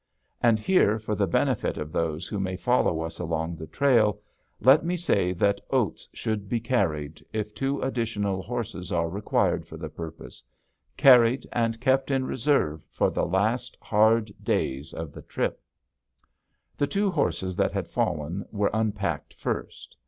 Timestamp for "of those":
1.77-2.27